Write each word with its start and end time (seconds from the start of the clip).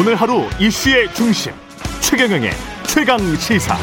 오늘 0.00 0.14
하루 0.14 0.44
이슈의 0.58 1.12
중심 1.12 1.52
최경영의 2.00 2.52
최강 2.86 3.18
시사. 3.36 3.76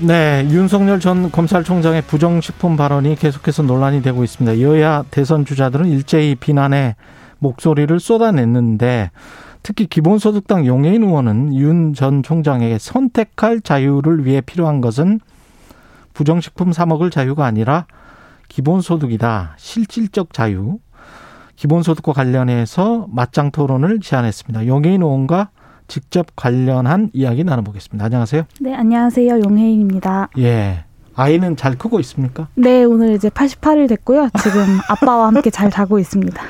네, 0.00 0.48
윤석열 0.50 0.98
전 0.98 1.30
검찰총장의 1.30 2.04
부정식품 2.06 2.78
발언이 2.78 3.16
계속해서 3.16 3.64
논란이 3.64 4.00
되고 4.00 4.24
있습니다. 4.24 4.62
여야 4.62 5.04
대선 5.10 5.44
주자들은 5.44 5.88
일제히 5.88 6.36
비난의 6.36 6.94
목소리를 7.38 8.00
쏟아냈는데 8.00 9.10
특히 9.62 9.86
기본소득당 9.86 10.64
용해인 10.64 11.02
의원은 11.02 11.54
윤 11.54 11.92
전 11.92 12.22
총장에게 12.22 12.78
선택할 12.78 13.60
자유를 13.60 14.24
위해 14.24 14.40
필요한 14.40 14.80
것은 14.80 15.20
부정식품 16.14 16.72
사 16.72 16.86
먹을 16.86 17.10
자유가 17.10 17.44
아니라 17.44 17.84
기본소득이다. 18.48 19.56
실질적 19.58 20.32
자유. 20.32 20.78
기본소득과 21.56 22.12
관련해서 22.12 23.06
맞짱 23.10 23.50
토론을 23.50 24.00
제안했습니다. 24.00 24.66
용해인 24.66 25.02
의원과 25.02 25.50
직접 25.86 26.26
관련한 26.34 27.10
이야기 27.12 27.44
나눠보겠습니다. 27.44 28.04
안녕하세요. 28.04 28.42
네, 28.60 28.74
안녕하세요. 28.74 29.40
용혜인입니다. 29.40 30.30
예. 30.38 30.84
아이는 31.16 31.56
잘 31.56 31.76
크고 31.78 32.00
있습니까? 32.00 32.48
네, 32.54 32.82
오늘 32.82 33.12
이제 33.14 33.28
88일 33.28 33.88
됐고요. 33.88 34.30
지금 34.42 34.78
아빠와 34.88 35.28
함께 35.28 35.50
잘 35.50 35.70
자고 35.70 35.98
있습니다. 35.98 36.42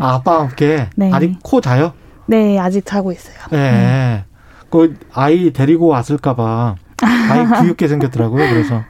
아, 0.00 0.14
아빠와 0.14 0.40
함께 0.48 0.88
네. 0.96 1.10
아직 1.12 1.38
코 1.42 1.60
자요? 1.60 1.92
네, 2.26 2.58
아직 2.58 2.84
자고 2.84 3.12
있어요. 3.12 3.36
예. 3.52 3.56
네. 3.56 4.24
그 4.70 4.98
아이 5.14 5.52
데리고 5.52 5.86
왔을까봐 5.86 6.76
아이 7.00 7.62
귀엽게 7.62 7.88
생겼더라고요. 7.88 8.48
그래서 8.50 8.82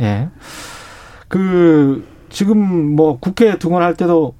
예. 0.00 0.28
그 1.28 2.06
지금 2.30 2.94
뭐 2.94 3.18
국회 3.18 3.58
등원할 3.58 3.94
때도 3.94 4.34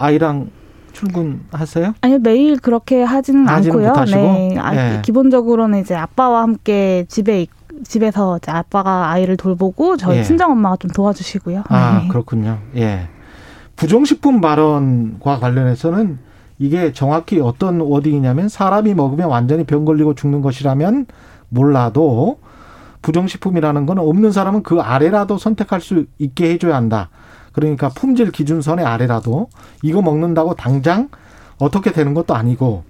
아이랑 0.00 0.48
출근하세요? 0.92 1.94
아니요, 2.00 2.18
매일 2.20 2.58
그렇게 2.58 3.02
하지는, 3.02 3.46
하지는 3.46 3.76
않고요. 3.94 4.04
네, 4.06 4.58
아, 4.58 4.74
예. 4.96 5.02
기본적으로는 5.02 5.80
이제 5.80 5.94
아빠와 5.94 6.42
함께 6.42 7.04
집에 7.08 7.42
있- 7.42 7.50
집에서 7.84 8.38
이제 8.38 8.50
아빠가 8.50 9.10
아이를 9.10 9.36
돌보고 9.36 9.96
저희 9.96 10.18
예. 10.18 10.22
친정 10.22 10.50
엄마가 10.50 10.76
좀 10.76 10.90
도와주시고요. 10.90 11.64
아, 11.68 12.00
네. 12.02 12.08
그렇군요. 12.08 12.58
예. 12.76 13.08
부정식품 13.76 14.40
발언과 14.40 15.38
관련해서는 15.38 16.18
이게 16.58 16.92
정확히 16.92 17.40
어떤 17.40 17.80
워딩이냐면 17.80 18.48
사람이 18.48 18.92
먹으면 18.94 19.28
완전히 19.28 19.64
병 19.64 19.84
걸리고 19.84 20.14
죽는 20.14 20.42
것이라면 20.42 21.06
몰라도 21.48 22.38
부정식품이라는 23.02 23.86
건 23.86 23.98
없는 23.98 24.32
사람은 24.32 24.62
그 24.62 24.80
아래라도 24.80 25.38
선택할 25.38 25.80
수 25.80 26.04
있게 26.18 26.50
해줘야 26.50 26.76
한다. 26.76 27.08
그러니까 27.52 27.88
품질 27.88 28.30
기준선의 28.30 28.84
아래라도 28.84 29.48
이거 29.82 30.02
먹는다고 30.02 30.54
당장 30.54 31.08
어떻게 31.58 31.92
되는 31.92 32.14
것도 32.14 32.34
아니고 32.34 32.84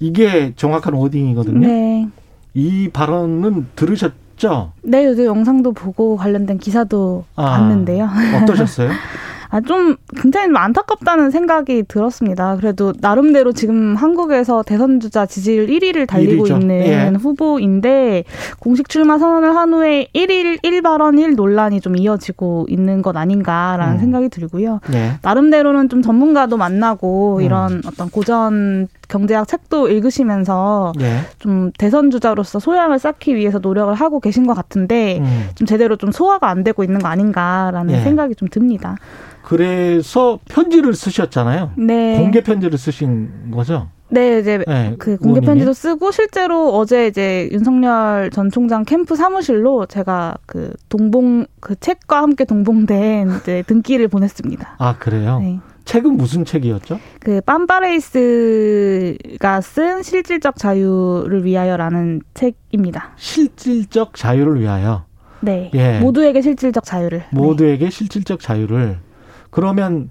이게 0.00 0.52
정확한 0.56 0.94
워딩이거든요. 0.94 1.66
네. 1.66 2.08
이 2.54 2.88
발언은 2.92 3.68
들으셨죠? 3.76 4.72
네, 4.82 5.04
요즘 5.04 5.24
영상도 5.26 5.72
보고 5.72 6.16
관련된 6.16 6.58
기사도 6.58 7.24
아. 7.34 7.58
봤는데요. 7.58 8.08
어떠셨어요? 8.42 8.90
아, 9.48 9.60
좀 9.60 9.96
굉장히 10.16 10.48
좀 10.48 10.56
안타깝다는 10.56 11.30
생각이 11.30 11.84
들었습니다. 11.88 12.56
그래도 12.56 12.92
나름대로 13.00 13.52
지금 13.52 13.94
한국에서 13.96 14.62
대선 14.62 15.00
주자 15.00 15.26
지지율 15.26 15.66
1위를 15.66 16.06
달리고 16.06 16.46
일위죠. 16.46 16.58
있는 16.58 16.86
예. 16.86 17.12
후보인데 17.18 18.24
공식 18.58 18.88
출마 18.88 19.18
선언을 19.18 19.54
한 19.54 19.72
후에 19.72 20.08
1일 20.14 20.62
1발언 20.62 21.18
1 21.20 21.34
논란이 21.34 21.80
좀 21.80 21.96
이어지고 21.96 22.66
있는 22.68 23.02
것 23.02 23.16
아닌가라는 23.16 23.94
음. 23.94 23.98
생각이 23.98 24.28
들고요. 24.28 24.80
네. 24.90 25.12
나름대로는 25.22 25.88
좀 25.88 26.02
전문가도 26.02 26.56
만나고 26.56 27.38
음. 27.38 27.42
이런 27.42 27.82
어떤 27.86 28.10
고전 28.10 28.88
경제학 29.08 29.46
책도 29.46 29.88
읽으시면서 29.88 30.92
예. 31.00 31.20
좀 31.38 31.70
대선 31.78 32.10
주자로서 32.10 32.58
소양을 32.58 32.98
쌓기 32.98 33.36
위해서 33.36 33.58
노력을 33.58 33.92
하고 33.94 34.20
계신 34.20 34.46
것 34.46 34.54
같은데 34.54 35.18
음. 35.20 35.48
좀 35.54 35.66
제대로 35.66 35.96
좀 35.96 36.10
소화가 36.10 36.48
안 36.48 36.64
되고 36.64 36.82
있는 36.82 37.00
거 37.00 37.08
아닌가라는 37.08 37.94
예. 37.94 38.00
생각이 38.00 38.34
좀 38.34 38.48
듭니다. 38.48 38.96
그래서 39.46 40.40
편지를 40.50 40.94
쓰셨잖아요. 40.94 41.70
네. 41.76 42.18
공개 42.18 42.42
편지를 42.42 42.76
쓰신 42.76 43.52
거죠? 43.52 43.86
네, 44.08 44.40
이제 44.40 44.58
네, 44.66 44.96
그 44.98 45.16
공개? 45.16 45.40
편지도 45.40 45.72
쓰고 45.72 46.10
실제로 46.10 46.74
어제 46.76 47.06
이제 47.06 47.48
윤석열 47.52 48.30
전 48.32 48.50
총장 48.50 48.84
캠프 48.84 49.14
사무실로 49.14 49.86
제가 49.86 50.34
그 50.46 50.72
동봉 50.88 51.46
그 51.60 51.76
책과 51.78 52.22
함께 52.22 52.44
동봉된 52.44 53.36
이제 53.36 53.62
등기를 53.68 54.08
보냈습니다. 54.08 54.78
아 54.78 54.96
그래요. 54.98 55.38
네. 55.38 55.60
책은 55.84 56.16
무슨 56.16 56.44
책이었죠? 56.44 56.98
그 57.20 57.40
빰바레이스가 57.42 58.42
쓴 59.62 60.02
실질적 60.02 60.56
자유를 60.56 61.44
위하여라는 61.44 62.22
책입니다. 62.34 63.12
실질적 63.14 64.14
자유를 64.16 64.60
위하여 64.60 65.04
네. 65.40 65.70
예. 65.74 66.00
모두에게 66.00 66.42
실질적 66.42 66.82
자유를. 66.84 67.18
네. 67.18 67.26
모두에게 67.30 67.90
실질적 67.90 68.40
자유를 68.40 69.05
그러면 69.56 70.10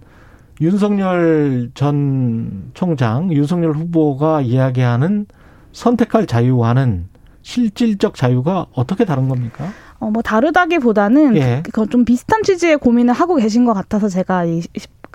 윤석열 0.59 1.69
전 1.75 2.71
총장, 2.73 3.31
윤석열 3.31 3.73
후보가 3.73 4.41
이야기하는 4.41 5.27
선택할 5.71 6.25
자유와는 6.25 7.09
실질적 7.43 8.15
자유가 8.15 8.65
어떻게 8.73 9.05
다른 9.05 9.29
겁니까? 9.29 9.65
어, 9.99 10.09
뭐 10.09 10.23
다르다기보다는 10.23 11.37
예. 11.37 11.61
그건 11.63 11.89
좀 11.89 12.05
비슷한 12.05 12.41
취지의 12.41 12.79
고민을 12.79 13.13
하고 13.13 13.35
계신 13.35 13.65
것 13.65 13.73
같아서 13.75 14.09
제가 14.09 14.45
이 14.45 14.63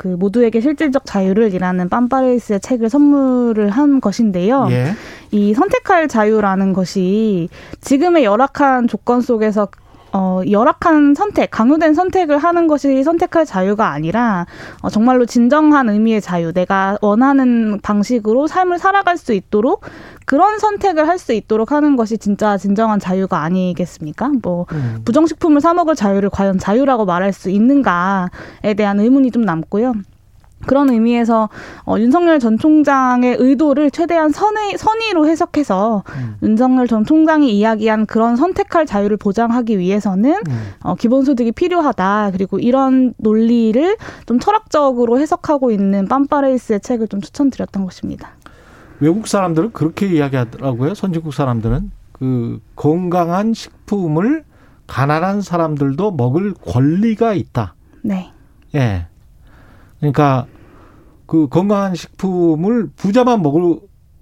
그 0.00 0.08
모두에게 0.08 0.62
실질적 0.62 1.04
자유를이라는 1.04 1.90
빰바레이스의 1.90 2.62
책을 2.62 2.88
선물을 2.88 3.68
한 3.68 4.00
것인데요. 4.00 4.66
예. 4.70 4.94
이 5.30 5.52
선택할 5.52 6.08
자유라는 6.08 6.72
것이 6.72 7.50
지금의 7.82 8.24
열악한 8.24 8.88
조건 8.88 9.20
속에서 9.20 9.68
어, 10.12 10.42
열악한 10.48 11.14
선택, 11.14 11.50
강요된 11.50 11.94
선택을 11.94 12.38
하는 12.38 12.66
것이 12.66 13.02
선택할 13.04 13.46
자유가 13.46 13.90
아니라 13.90 14.46
어, 14.82 14.90
정말로 14.90 15.26
진정한 15.26 15.88
의미의 15.88 16.20
자유, 16.20 16.52
내가 16.52 16.98
원하는 17.00 17.78
방식으로 17.80 18.46
삶을 18.46 18.78
살아갈 18.78 19.16
수 19.16 19.32
있도록 19.32 19.84
그런 20.26 20.58
선택을 20.58 21.08
할 21.08 21.20
수 21.20 21.34
있도록 21.34 21.70
하는 21.70 21.96
것이 21.96 22.18
진짜 22.18 22.56
진정한 22.56 22.98
자유가 22.98 23.42
아니겠습니까? 23.42 24.32
뭐 24.42 24.66
음. 24.72 25.02
부정식품을 25.04 25.60
사 25.60 25.74
먹을 25.74 25.94
자유를 25.94 26.30
과연 26.30 26.58
자유라고 26.58 27.04
말할 27.04 27.32
수 27.32 27.50
있는가에 27.50 28.74
대한 28.76 28.98
의문이 28.98 29.30
좀 29.30 29.42
남고요. 29.42 29.92
그런 30.66 30.90
의미에서 30.90 31.48
어, 31.86 31.96
윤석열 31.98 32.38
전 32.38 32.58
총장의 32.58 33.36
의도를 33.38 33.90
최대한 33.90 34.30
선의, 34.30 34.76
선의로 34.76 35.26
해석해서 35.26 36.04
음. 36.14 36.36
윤석열 36.42 36.86
전 36.86 37.04
총장이 37.04 37.56
이야기한 37.56 38.06
그런 38.06 38.36
선택할 38.36 38.86
자유를 38.86 39.16
보장하기 39.16 39.78
위해서는 39.78 40.32
음. 40.32 40.72
어, 40.82 40.94
기본소득이 40.94 41.52
필요하다. 41.52 42.30
그리고 42.32 42.58
이런 42.58 43.14
논리를 43.16 43.96
좀 44.26 44.38
철학적으로 44.38 45.18
해석하고 45.18 45.70
있는 45.70 46.06
빰파레이스의 46.08 46.82
책을 46.82 47.08
좀 47.08 47.20
추천드렸던 47.20 47.84
것입니다. 47.84 48.32
외국 49.00 49.28
사람들은 49.28 49.72
그렇게 49.72 50.06
이야기하더라고요. 50.06 50.94
선진국 50.94 51.32
사람들은 51.32 51.90
그 52.12 52.60
건강한 52.76 53.54
식품을 53.54 54.44
가난한 54.86 55.40
사람들도 55.40 56.10
먹을 56.12 56.52
권리가 56.52 57.32
있다. 57.32 57.74
네. 58.02 58.30
예. 58.74 59.06
그러니까 60.00 60.46
그 61.26 61.48
건강한 61.48 61.94
식품을 61.94 62.90
부자만 62.96 63.42
먹을 63.42 63.78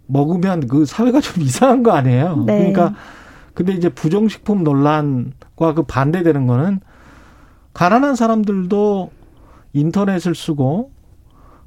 먹으면 0.06 0.66
그 0.66 0.84
사회가 0.84 1.20
좀 1.20 1.42
이상한 1.42 1.82
거 1.82 1.92
아니에요. 1.92 2.44
네. 2.46 2.58
그러니까 2.58 2.94
근데 3.54 3.72
이제 3.72 3.88
부정식품 3.88 4.62
논란과 4.64 5.74
그 5.74 5.82
반대되는 5.84 6.46
거는 6.46 6.80
가난한 7.74 8.14
사람들도 8.16 9.10
인터넷을 9.72 10.34
쓰고 10.34 10.90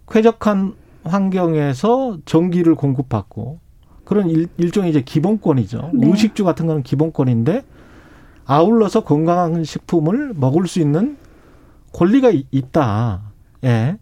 쾌적한 0.09 0.74
환경에서 1.03 2.18
전기를 2.25 2.75
공급받고 2.75 3.59
그런 4.06 4.30
일, 4.30 4.47
일종의 4.57 4.89
이제 4.89 5.01
기본권이죠. 5.01 5.91
네. 5.94 6.07
의식주 6.07 6.44
같은 6.44 6.68
거는 6.68 6.83
기본권인데 6.83 7.63
아울러서 8.45 9.03
건강한 9.03 9.63
식품을 9.63 10.33
먹을 10.35 10.68
수 10.68 10.80
있는 10.80 11.18
권리가 11.94 12.31
이- 12.31 12.45
있다. 12.51 13.21
예. 13.63 13.97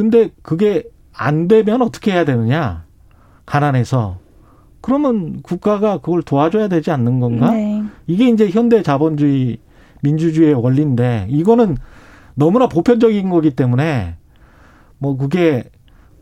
근데 0.00 0.30
그게 0.42 0.84
안 1.12 1.46
되면 1.46 1.82
어떻게 1.82 2.12
해야 2.12 2.24
되느냐? 2.24 2.84
가난해서. 3.44 4.16
그러면 4.80 5.42
국가가 5.42 5.98
그걸 5.98 6.22
도와줘야 6.22 6.68
되지 6.68 6.90
않는 6.90 7.20
건가? 7.20 7.50
네. 7.50 7.82
이게 8.06 8.28
이제 8.30 8.48
현대 8.48 8.82
자본주의 8.82 9.58
민주주의의 10.02 10.54
원리인데 10.54 11.26
이거는 11.28 11.76
너무나 12.34 12.66
보편적인 12.66 13.28
거기 13.28 13.50
때문에 13.50 14.16
뭐 14.96 15.18
그게 15.18 15.64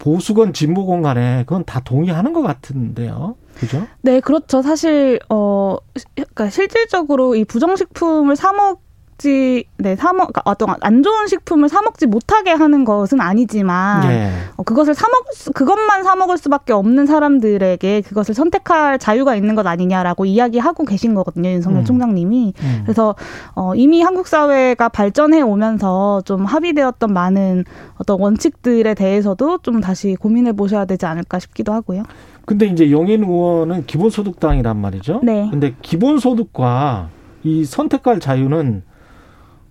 보수건 0.01 0.53
진보건 0.53 1.03
간에 1.03 1.45
그건 1.47 1.65
다 1.65 1.79
동의하는 1.81 2.33
것 2.33 2.43
같은데요. 2.43 3.37
그죠? 3.55 3.87
네, 4.03 4.19
그렇죠. 4.19 4.61
사실 4.63 5.21
어 5.29 5.77
시- 5.97 6.05
그러니까 6.17 6.51
실질적으로 6.51 7.37
이 7.37 7.45
부정식품을 7.45 8.35
사 8.35 8.53
먹 8.53 8.81
먹지, 9.19 9.65
네, 9.77 9.97
사 9.97 10.13
먹, 10.13 10.29
그러니까 10.29 10.43
어떤 10.45 10.75
안 10.81 11.03
좋은 11.03 11.27
식품을 11.27 11.69
사 11.69 11.83
먹지 11.83 12.07
못하게 12.07 12.53
하는 12.53 12.85
것은 12.85 13.21
아니지만 13.21 14.11
예. 14.11 14.31
어, 14.57 14.63
그것을 14.63 14.95
사 14.95 15.07
먹, 15.09 15.53
그것만 15.55 16.05
사 16.05 16.17
먹을 16.17 16.39
수밖에 16.39 16.73
없는 16.73 17.07
사람들에게 17.07 18.03
그것을 18.03 18.35
선택할 18.35 18.99
자유가 18.99 19.35
있는 19.35 19.55
것 19.55 19.67
아니냐라고 19.67 20.25
이야기하고 20.25 20.85
계신 20.85 21.15
거거든요, 21.15 21.51
윤석열 21.51 21.81
음. 21.81 21.85
총장님이. 21.85 22.55
음. 22.61 22.81
그래서 22.85 23.15
어, 23.55 23.75
이미 23.75 24.03
한국 24.03 24.29
사회가 24.29 24.89
발전해 24.89 25.43
오면서 25.43 26.23
좀 26.25 26.45
합의되었던 26.45 27.13
많은 27.13 27.65
어떤 27.97 28.21
원칙들에 28.21 28.95
대해서도 28.95 29.59
좀 29.59 29.81
다시 29.81 30.15
고민해 30.15 30.53
보셔야 30.53 30.85
되지 30.85 31.07
않을까 31.07 31.39
싶기도 31.39 31.73
하고요. 31.73 32.05
근데 32.47 32.67
이제 32.67 32.91
용인 32.91 33.25
의원은 33.25 33.85
기본소득당이란 33.87 34.77
말이죠. 34.79 35.21
네. 35.23 35.49
근데 35.51 35.75
기본소득과 35.83 37.11
이 37.45 37.65
선택할 37.65 38.21
자유는 38.21 38.83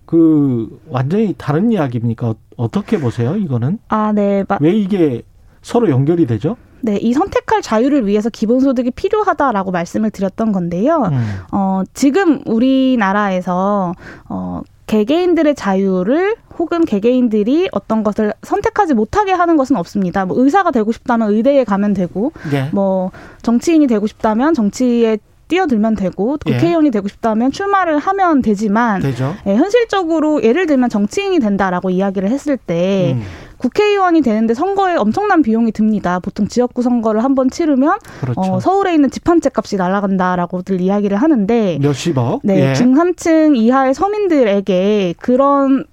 그 0.08 0.80
완전히 0.88 1.34
다른 1.36 1.70
이야기입니까? 1.70 2.28
어- 2.30 2.34
어떻게 2.56 2.98
보세요? 2.98 3.36
이거는 3.36 3.78
아, 3.88 4.10
네. 4.12 4.42
마, 4.48 4.56
왜 4.58 4.72
이게 4.72 5.20
서로 5.60 5.90
연결이 5.90 6.26
되죠? 6.26 6.56
네, 6.80 6.96
이 6.96 7.12
선택할 7.12 7.60
자유를 7.60 8.06
위해서 8.06 8.30
기본소득이 8.30 8.92
필요하다라고 8.92 9.70
말씀을 9.70 10.10
드렸던 10.10 10.52
건데요. 10.52 11.10
음. 11.12 11.26
어, 11.52 11.82
지금 11.92 12.40
우리나라에서 12.46 13.92
어, 14.30 14.62
개개인들의 14.86 15.54
자유를 15.54 16.36
혹은 16.58 16.86
개개인들이 16.86 17.68
어떤 17.72 18.02
것을 18.02 18.32
선택하지 18.42 18.94
못하게 18.94 19.32
하는 19.32 19.58
것은 19.58 19.76
없습니다. 19.76 20.24
뭐 20.24 20.42
의사가 20.42 20.70
되고 20.70 20.90
싶다면 20.90 21.30
의대에 21.34 21.64
가면 21.64 21.92
되고, 21.92 22.32
예. 22.54 22.70
뭐 22.72 23.10
정치인이 23.42 23.86
되고 23.86 24.06
싶다면 24.06 24.54
정치에 24.54 25.18
뛰어들면 25.48 25.94
되고, 25.96 26.36
예. 26.46 26.52
국회의원이 26.52 26.90
되고 26.90 27.08
싶다면 27.08 27.50
출마를 27.50 27.98
하면 27.98 28.42
되지만, 28.42 29.00
되죠. 29.00 29.34
예, 29.46 29.54
현실적으로 29.56 30.42
예를 30.42 30.66
들면 30.66 30.88
정치인이 30.90 31.40
된다라고 31.40 31.90
이야기를 31.90 32.28
했을 32.30 32.56
때 32.56 33.14
음. 33.16 33.22
국회의원이 33.58 34.20
되는데 34.22 34.54
선거에 34.54 34.94
엄청난 34.94 35.42
비용이 35.42 35.72
듭니다. 35.72 36.20
보통 36.20 36.46
지역구 36.46 36.82
선거를 36.82 37.24
한 37.24 37.34
번 37.34 37.50
치르면 37.50 37.98
그렇죠. 38.20 38.40
어, 38.40 38.60
서울에 38.60 38.94
있는 38.94 39.10
집 39.10 39.28
한 39.28 39.40
채 39.40 39.50
값이 39.52 39.76
날아간다라고들 39.76 40.80
이야기를 40.80 41.16
하는데 41.16 41.78
몇십억. 41.82 42.40
네, 42.44 42.70
예. 42.70 42.74
중산층 42.74 43.56
이하의 43.56 43.94
서민들에게 43.94 45.14
그런 45.18 45.84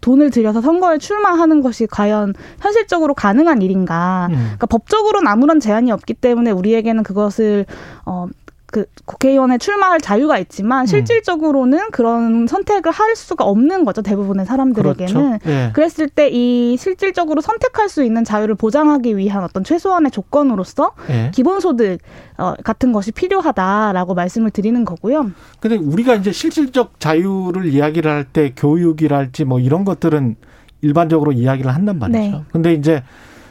돈을 0.00 0.30
들여서 0.30 0.60
선거에 0.60 0.98
출마하는 0.98 1.60
것이 1.60 1.86
과연 1.86 2.34
현실적으로 2.60 3.14
가능한 3.14 3.62
일인가? 3.62 4.26
음. 4.30 4.34
그러니까 4.36 4.66
법적으로는 4.66 5.28
아무런 5.28 5.60
제한이 5.60 5.92
없기 5.92 6.14
때문에 6.14 6.50
우리에게는 6.50 7.02
그것을 7.04 7.66
어. 8.06 8.26
그 8.74 8.86
국회의원에 9.04 9.56
출마할 9.58 10.00
자유가 10.00 10.36
있지만 10.38 10.82
음. 10.82 10.86
실질적으로는 10.86 11.92
그런 11.92 12.48
선택을 12.48 12.90
할 12.90 13.14
수가 13.14 13.44
없는 13.44 13.84
거죠 13.84 14.02
대부분의 14.02 14.46
사람들에게는 14.46 15.38
그렇죠. 15.38 15.38
예. 15.48 15.70
그랬을 15.72 16.08
때 16.08 16.24
이 16.34 16.76
실질적으로 16.76 17.40
선택할 17.40 17.88
수 17.88 18.02
있는 18.02 18.24
자유를 18.24 18.56
보장하기 18.56 19.16
위한 19.16 19.44
어떤 19.44 19.62
최소한의 19.62 20.10
조건으로서 20.10 20.92
예. 21.10 21.30
기본소득 21.32 22.00
어, 22.38 22.54
같은 22.64 22.90
것이 22.92 23.12
필요하다라고 23.12 24.14
말씀을 24.14 24.50
드리는 24.50 24.84
거고요. 24.84 25.30
근데 25.60 25.76
우리가 25.76 26.16
이제 26.16 26.32
실질적 26.32 26.98
자유를 26.98 27.66
이야기를 27.66 28.10
할 28.10 28.24
때 28.32 28.52
교육이랄지 28.56 29.44
뭐 29.44 29.60
이런 29.60 29.84
것들은 29.84 30.34
일반적으로 30.82 31.30
이야기를 31.30 31.72
한단 31.72 32.00
말이죠. 32.00 32.18
네. 32.18 32.42
근데 32.50 32.72
이제 32.74 33.04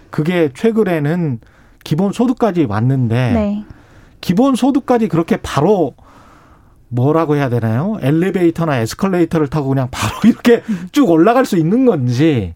그게 0.10 0.50
최근에는 0.54 1.40
기본 1.86 2.12
소득까지 2.12 2.66
왔는데 2.66 3.32
네. 3.34 3.64
기본 4.24 4.56
소득까지 4.56 5.10
그렇게 5.10 5.36
바로 5.36 5.96
뭐라고 6.88 7.36
해야 7.36 7.50
되나요? 7.50 7.98
엘리베이터나 8.00 8.78
에스컬레이터를 8.78 9.48
타고 9.48 9.68
그냥 9.68 9.90
바로 9.92 10.16
이렇게 10.24 10.64
쭉 10.94 11.10
올라갈 11.10 11.46
수 11.46 11.58
있는 11.58 11.86
건지 11.86 12.56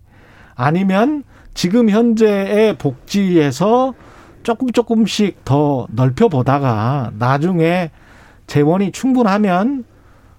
아니면 0.56 1.25
지금 1.54 1.90
현재의 1.90 2.78
복지에서 2.78 3.96
조금 4.44 4.72
조금씩 4.72 5.44
더 5.44 5.88
넓혀 5.92 6.30
보다가 6.30 7.12
나중에 7.19 7.92
재원이 8.48 8.94
충분하면 8.94 9.84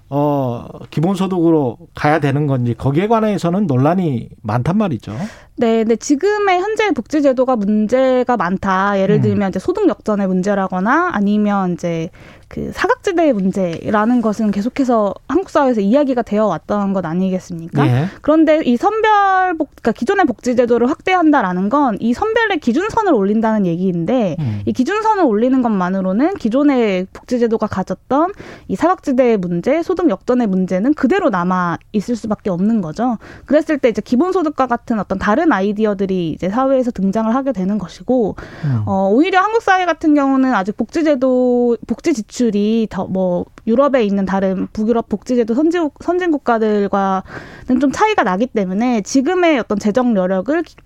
어 0.09 0.67
기본소득으로 0.89 1.77
가야 1.95 2.21
되는 2.21 2.47
건지 2.47 2.73
거기에 2.73 3.07
관해서는 3.07 3.67
논란이 3.67 4.31
많단 4.41 4.79
말이죠. 4.79 5.15
네, 5.59 5.79
근데 5.79 5.97
지금의 5.97 6.61
현재 6.61 6.91
복지제도가 6.93 7.57
문제가 7.57 8.37
많다. 8.37 8.99
예를 9.01 9.17
음. 9.17 9.23
들면 9.23 9.49
이제 9.51 9.59
소득 9.59 9.89
역전의 9.89 10.27
문제라거나 10.29 11.11
아니면 11.13 11.75
이제 11.75 12.11
그 12.49 12.71
사각지대의 12.73 13.35
문제라는 13.35 14.23
것은 14.23 14.51
계속해서 14.53 15.15
한국 15.29 15.51
사회에서 15.51 15.83
이야기가 15.83 16.23
되어 16.23 16.47
왔던 16.47 16.95
것 16.95 17.05
아니겠습니까? 17.05 17.87
예. 17.87 18.07
그런데 18.23 18.63
이 18.65 18.79
선별 18.79 19.55
복, 19.59 19.69
그러니까 19.77 19.93
기존의 19.93 20.25
복지제도를 20.25 20.89
확대한다라는 20.89 21.69
건 21.69 21.99
이 22.01 22.13
선별의 22.13 22.61
기준선을 22.61 23.13
올린다는 23.13 23.67
얘기인데 23.67 24.37
음. 24.39 24.63
이 24.67 24.73
기준선을 24.73 25.25
올리는 25.25 25.61
것만으로는 25.63 26.35
기존의 26.35 27.07
복지제도가 27.13 27.67
가졌던 27.67 28.33
이 28.69 28.77
사각지대의 28.77 29.39
문제, 29.39 29.83
소득 29.83 30.09
역전의 30.09 30.47
문제는 30.47 30.95
그대로 30.95 31.31
남아 31.31 31.79
있을 31.93 32.17
수밖에 32.17 32.51
없는 32.51 32.81
거죠. 32.81 33.19
그랬을 33.47 33.79
때 33.79 33.89
이제 33.89 34.01
기본소득과 34.01 34.67
같은 34.67 34.99
어떤 34.99 35.19
다른 35.19 35.48
아이디어들이 35.53 36.31
이제 36.31 36.49
사회에서 36.49 36.91
등장을 36.91 37.35
하게 37.35 37.53
되는 37.53 37.79
것이고, 37.79 38.37
음. 38.65 38.83
어, 38.87 39.09
오히려 39.11 39.41
한국 39.41 39.63
사회 39.63 39.85
같은 39.87 40.15
경우는 40.15 40.55
아직 40.55 40.77
복지제도, 40.77 41.77
복지 41.87 42.15
지출이 42.15 42.89
더 42.91 43.07
뭐, 43.07 43.47
유럽에 43.67 44.03
있는 44.03 44.25
다른 44.25 44.67
북유럽 44.73 45.09
복지제도 45.09 45.55
선진, 45.55 45.91
선진 46.01 46.31
국가들과는 46.31 47.81
좀 47.81 47.93
차이가 47.93 48.23
나기 48.23 48.47
때문에 48.47 49.03
지금의 49.03 49.59
어떤 49.59 49.79
재정 49.79 50.17
여력을 50.17 50.63
기- 50.63 50.77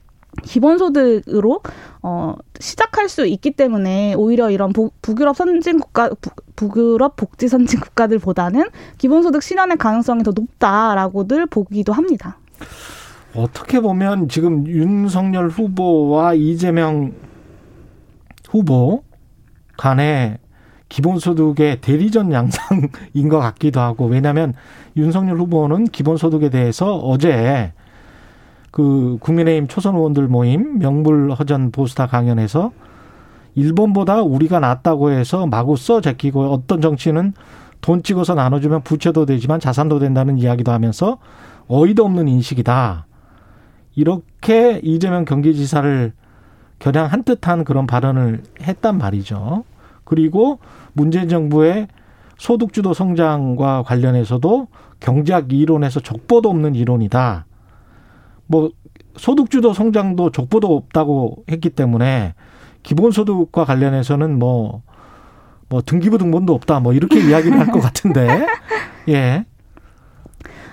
기본소득으로 0.43 1.61
어, 2.03 2.35
시작할 2.59 3.09
수 3.09 3.27
있기 3.27 3.53
때문에 3.53 4.15
오히려 4.15 4.51
이런 4.51 4.73
복, 4.73 4.95
북유럽 5.03 5.37
선진 5.37 5.79
국가 5.79 6.09
북, 6.21 6.35
북유럽 6.57 7.17
복지 7.17 7.49
선진 7.49 7.81
국가들보다는 7.81 8.65
기본소득 8.99 9.43
실현의 9.43 9.77
가능성이 9.77 10.23
더 10.23 10.33
높다라고들 10.33 11.47
보기도 11.47 11.93
합니다. 11.93 12.39
어떻게 13.35 13.81
보면 13.81 14.29
지금 14.29 14.67
윤석열 14.67 15.49
후보와 15.49 16.35
이재명 16.35 17.13
후보 18.49 19.03
간의 19.79 20.39
기본소득의 20.91 21.81
대리전 21.81 22.33
양상인 22.33 23.29
것 23.31 23.39
같기도 23.39 23.81
하고 23.81 24.05
왜냐하면 24.07 24.53
윤석열 24.97 25.39
후보는 25.39 25.85
기본소득에 25.85 26.51
대해서 26.51 26.97
어제 26.97 27.73
그 28.71 29.17
국민의힘 29.21 29.69
초선 29.69 29.97
의원들 29.97 30.29
모임 30.29 30.79
명불허전 30.79 31.73
보스타 31.73 32.09
강연에서 32.09 32.73
일본보다 33.55 34.23
우리가 34.23 34.61
낫다고 34.61 35.11
해서 35.11 35.47
마구 35.47 35.77
써 35.77 36.03
제끼고 36.03 36.53
어떤 36.53 36.83
정치는 36.83 37.33
돈 37.81 38.03
찍어서 38.03 38.35
나눠주면 38.35 38.83
부채도 38.83 39.27
되지만 39.27 39.61
자산도 39.61 39.99
된다는 39.99 40.39
이야기도 40.39 40.73
하면서 40.73 41.19
어이도 41.69 42.05
없는 42.05 42.29
인식이다. 42.29 43.07
이렇게 43.95 44.81
이재명 44.83 45.25
경기지사를 45.25 46.13
겨냥한 46.79 47.23
듯한 47.25 47.65
그런 47.65 47.87
발언을 47.87 48.43
했단 48.61 48.99
말이죠. 48.99 49.65
그리고 50.05 50.59
문재인 50.95 51.29
정부의 51.29 51.89
소득주도 52.39 52.93
성장과 52.93 53.85
관련해서도 53.85 54.69
경제학 55.01 55.53
이론에서 55.53 56.01
족보도 56.01 56.51
없는 56.51 56.75
이론이다. 56.75 57.47
뭐 58.47 58.71
소득주도 59.17 59.73
성장도 59.73 60.31
족보도 60.31 60.75
없다고 60.77 61.45
했기 61.51 61.71
때문에 61.71 62.35
기본소득과 62.83 63.65
관련해서는 63.65 64.39
뭐, 64.39 64.83
뭐 65.69 65.83
등기부 65.83 66.19
등본도 66.19 66.53
없다. 66.55 66.81
뭐 66.81 66.93
이렇게 66.93 67.21
이야기를 67.21 67.59
할 67.59 67.67
것 67.69 67.81
같은데. 67.81 68.47
예. 69.09 69.45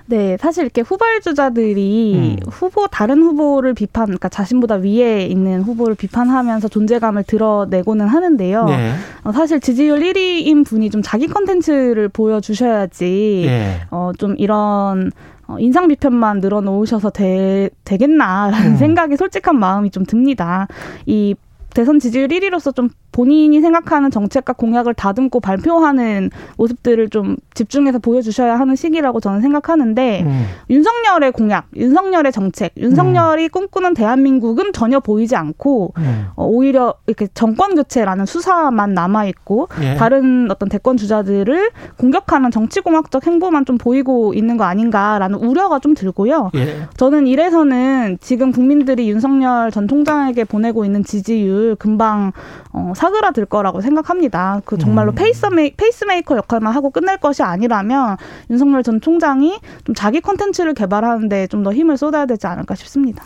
네, 0.09 0.37
사실 0.37 0.63
이렇게 0.63 0.81
후발주자들이 0.81 2.15
음. 2.15 2.49
후보 2.49 2.87
다른 2.87 3.21
후보를 3.21 3.75
비판, 3.75 4.05
그러니까 4.05 4.27
자신보다 4.27 4.75
위에 4.77 5.27
있는 5.27 5.61
후보를 5.61 5.93
비판하면서 5.93 6.67
존재감을 6.67 7.23
드러내고는 7.23 8.07
하는데요. 8.07 8.65
네. 8.65 8.93
어, 9.23 9.31
사실 9.31 9.59
지지율 9.59 9.99
1위인 9.99 10.65
분이 10.65 10.89
좀 10.89 11.03
자기 11.03 11.27
컨텐츠를 11.27 12.09
보여주셔야지 12.09 13.43
예. 13.45 13.81
어, 13.91 14.11
좀 14.17 14.33
이런 14.39 15.11
어, 15.45 15.57
인상 15.59 15.87
비편만 15.87 16.39
늘어놓으셔서 16.39 17.11
되, 17.11 17.69
되겠나라는 17.85 18.71
음. 18.71 18.77
생각이 18.77 19.15
솔직한 19.15 19.59
마음이 19.59 19.91
좀 19.91 20.05
듭니다. 20.05 20.67
이 21.05 21.35
대선 21.73 21.99
지지율 21.99 22.27
1위로서 22.27 22.75
좀 22.75 22.89
본인이 23.11 23.59
생각하는 23.59 24.11
정책과 24.11 24.53
공약을 24.53 24.93
다듬고 24.93 25.39
발표하는 25.39 26.29
모습들을 26.57 27.09
좀 27.09 27.35
집중해서 27.53 27.99
보여주셔야 27.99 28.59
하는 28.59 28.75
시기라고 28.75 29.19
저는 29.19 29.41
생각하는데 29.41 30.23
음. 30.23 30.45
윤석열의 30.69 31.31
공약, 31.31 31.65
윤석열의 31.75 32.31
정책, 32.31 32.71
윤석열이 32.77 33.45
음. 33.45 33.49
꿈꾸는 33.49 33.93
대한민국은 33.93 34.71
전혀 34.73 34.99
보이지 34.99 35.35
않고 35.35 35.93
음. 35.97 36.27
어, 36.35 36.45
오히려 36.45 36.93
이렇게 37.07 37.27
정권 37.33 37.75
교체라는 37.75 38.25
수사만 38.25 38.93
남아 38.93 39.25
있고 39.25 39.67
예. 39.81 39.95
다른 39.95 40.49
어떤 40.49 40.69
대권 40.69 40.97
주자들을 40.97 41.71
공격하는 41.97 42.51
정치공학적 42.51 43.25
행보만 43.25 43.65
좀 43.65 43.77
보이고 43.77 44.33
있는 44.33 44.57
거 44.57 44.63
아닌가라는 44.63 45.39
우려가 45.39 45.79
좀 45.79 45.93
들고요. 45.93 46.51
예. 46.55 46.87
저는 46.95 47.27
이래서는 47.27 48.17
지금 48.21 48.51
국민들이 48.51 49.09
윤석열 49.09 49.71
전 49.71 49.87
총장에게 49.87 50.43
보내고 50.43 50.85
있는 50.85 51.03
지지율 51.03 51.58
금방 51.79 52.31
어, 52.73 52.93
사그라들 52.95 53.45
거라고 53.45 53.81
생각합니다. 53.81 54.61
그 54.65 54.77
정말로 54.77 55.11
음. 55.11 55.15
페이스메이, 55.15 55.73
페이스메이커 55.75 56.37
역할만 56.37 56.73
하고 56.73 56.89
끝낼 56.91 57.17
것이 57.17 57.43
아니라면 57.43 58.17
윤석열 58.49 58.83
전 58.83 59.01
총장이 59.01 59.59
좀 59.85 59.95
자기 59.95 60.19
콘텐츠를 60.21 60.73
개발하는데 60.73 61.47
좀 61.47 61.63
더 61.63 61.73
힘을 61.73 61.97
쏟아야 61.97 62.25
되지 62.25 62.47
않을까 62.47 62.73
싶습니다. 62.75 63.23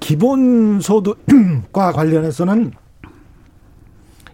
기본소득과 0.00 1.92
관련해서는 1.92 2.72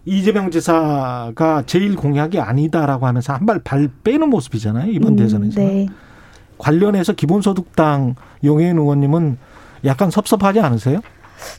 이재명 0.05 0.49
지사가 0.51 1.63
제일 1.65 1.95
공약이 1.95 2.39
아니다라고 2.39 3.05
하면서 3.05 3.33
한 3.33 3.45
발 3.45 3.59
발 3.63 3.89
빼는 4.03 4.29
모습이잖아요 4.29 4.91
이번 4.91 5.13
음, 5.13 5.15
대선에서 5.17 5.59
네. 5.59 5.87
관련해서 6.57 7.13
기본소득당 7.13 8.15
용혜인 8.43 8.77
의원님은 8.77 9.37
약간 9.85 10.09
섭섭하지 10.11 10.59
않으세요? 10.59 10.99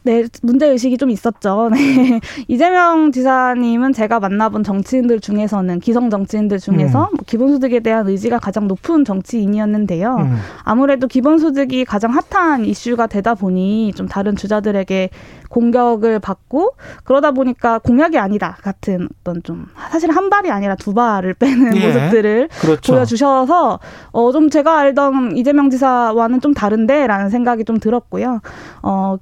네, 0.04 0.24
문제 0.42 0.66
의식이 0.66 0.96
좀 0.98 1.10
있었죠. 1.10 1.70
네. 1.74 2.20
이재명 2.48 3.12
지사님은 3.12 3.92
제가 3.92 4.20
만나본 4.20 4.64
정치인들 4.64 5.20
중에서는 5.20 5.80
기성 5.80 6.10
정치인들 6.10 6.58
중에서 6.58 7.04
음. 7.04 7.16
뭐 7.16 7.18
기본소득에 7.26 7.80
대한 7.80 8.08
의지가 8.08 8.38
가장 8.38 8.66
높은 8.68 9.04
정치인이었는데요. 9.04 10.16
음. 10.16 10.36
아무래도 10.64 11.06
기본소득이 11.06 11.84
가장 11.84 12.12
핫한 12.30 12.64
이슈가 12.64 13.06
되다 13.06 13.34
보니 13.34 13.92
좀 13.94 14.08
다른 14.08 14.36
주자들에게 14.36 15.10
공격을 15.48 16.20
받고 16.20 16.74
그러다 17.04 17.32
보니까 17.32 17.78
공약이 17.80 18.18
아니다 18.18 18.56
같은 18.62 19.08
어떤 19.20 19.42
좀 19.42 19.66
사실 19.90 20.10
한 20.10 20.30
발이 20.30 20.50
아니라 20.50 20.76
두 20.76 20.94
발을 20.94 21.34
빼는 21.34 21.76
예. 21.76 21.86
모습들을 21.86 22.48
그렇죠. 22.60 22.92
보여주셔서 22.92 23.78
어 24.12 24.30
좀 24.30 24.48
제가 24.48 24.78
알던 24.78 25.36
이재명 25.36 25.70
지사와는 25.70 26.40
좀 26.40 26.54
다른데라는 26.54 27.30
생각이 27.30 27.64
좀 27.64 27.80
들었고요. 27.80 28.40
어 28.82 29.16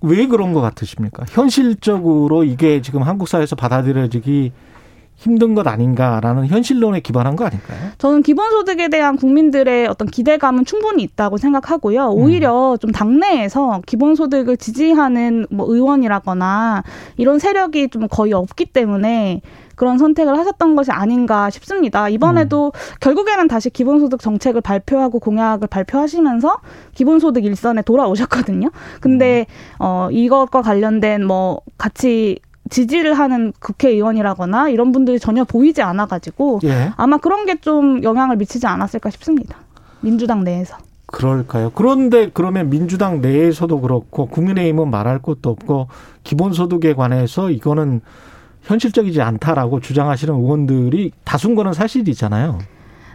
왜 0.00 0.26
그런 0.26 0.52
것 0.52 0.60
같으십니까? 0.60 1.24
현실적으로 1.28 2.44
이게 2.44 2.80
지금 2.82 3.02
한국 3.02 3.28
사회에서 3.28 3.56
받아들여지기 3.56 4.52
힘든 5.18 5.56
것 5.56 5.66
아닌가라는 5.66 6.46
현실론에 6.46 7.00
기반한 7.00 7.34
거 7.34 7.44
아닐까요? 7.44 7.76
저는 7.98 8.22
기본소득에 8.22 8.88
대한 8.88 9.16
국민들의 9.16 9.88
어떤 9.88 10.06
기대감은 10.06 10.64
충분히 10.64 11.02
있다고 11.02 11.38
생각하고요. 11.38 12.10
오히려 12.10 12.74
음. 12.74 12.78
좀 12.78 12.92
당내에서 12.92 13.82
기본소득을 13.84 14.56
지지하는 14.56 15.46
뭐 15.50 15.66
의원이라거나 15.68 16.84
이런 17.16 17.40
세력이 17.40 17.88
좀 17.88 18.06
거의 18.08 18.32
없기 18.32 18.66
때문에 18.66 19.40
그런 19.74 19.98
선택을 19.98 20.38
하셨던 20.38 20.76
것이 20.76 20.92
아닌가 20.92 21.50
싶습니다. 21.50 22.08
이번에도 22.08 22.66
음. 22.66 22.94
결국에는 23.00 23.48
다시 23.48 23.70
기본소득 23.70 24.20
정책을 24.20 24.60
발표하고 24.60 25.18
공약을 25.18 25.66
발표하시면서 25.66 26.58
기본소득 26.94 27.44
일선에 27.44 27.82
돌아오셨거든요. 27.82 28.70
근데 29.00 29.46
음. 29.48 29.76
어 29.80 30.08
이것과 30.12 30.62
관련된 30.62 31.24
뭐 31.24 31.60
같이 31.76 32.38
지지를 32.68 33.14
하는 33.14 33.52
국회의원이라거나 33.60 34.68
이런 34.68 34.92
분들이 34.92 35.18
전혀 35.18 35.44
보이지 35.44 35.82
않아가지고 35.82 36.60
예. 36.64 36.92
아마 36.96 37.16
그런 37.18 37.46
게 37.46 37.56
좀 37.60 38.02
영향을 38.04 38.36
미치지 38.36 38.66
않았을까 38.66 39.10
싶습니다. 39.10 39.56
민주당 40.00 40.44
내에서. 40.44 40.76
그럴까요? 41.06 41.70
그런데 41.74 42.30
그러면 42.32 42.70
민주당 42.70 43.20
내에서도 43.20 43.80
그렇고 43.80 44.26
국민의힘은 44.26 44.90
말할 44.90 45.20
것도 45.20 45.50
없고 45.50 45.88
기본소득에 46.22 46.94
관해서 46.94 47.50
이거는 47.50 48.00
현실적이지 48.62 49.22
않다라고 49.22 49.80
주장하시는 49.80 50.34
의원들이 50.34 51.12
다수인 51.24 51.54
거는 51.54 51.72
사실이잖아요. 51.72 52.58